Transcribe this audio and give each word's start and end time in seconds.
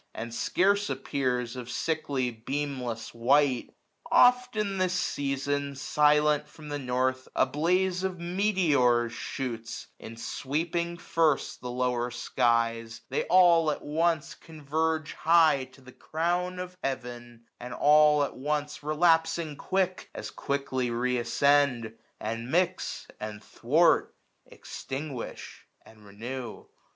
And 0.15 0.33
scarce 0.33 0.89
appears, 0.89 1.55
of 1.55 1.69
sickly 1.69 2.31
beamless 2.31 3.13
white; 3.13 3.71
11 4.11 4.11
05 4.11 4.11
Oft 4.11 4.55
in 4.55 4.77
this 4.79 4.93
season, 4.99 5.75
silent 5.75 6.47
from 6.49 6.69
the 6.69 6.79
north 6.79 7.27
A 7.35 7.45
blaze 7.45 8.03
of 8.03 8.19
meteors 8.19 9.13
shoots: 9.13 9.85
ensweeping 10.01 10.99
first 10.99 11.61
The 11.61 11.69
lower 11.69 12.09
skies, 12.09 13.01
they 13.09 13.25
all 13.25 13.69
at 13.69 13.83
once 13.83 14.33
converge 14.33 15.13
High 15.13 15.65
to 15.65 15.81
the 15.81 15.91
crown 15.91 16.57
of 16.57 16.75
heavert, 16.83 17.41
and 17.59 17.73
all 17.75 18.23
at 18.23 18.35
once 18.35 18.81
Relapsing 18.81 19.55
quick, 19.55 20.09
as 20.15 20.31
quickly 20.31 20.89
reascend, 20.89 21.83
1 21.83 21.91
1 21.91 21.91
10 21.91 22.01
And 22.39 22.51
mix, 22.51 23.07
and 23.19 23.43
thwart, 23.43 24.15
extinguish, 24.47 25.67
and 25.85 26.03
renew. 26.07 26.65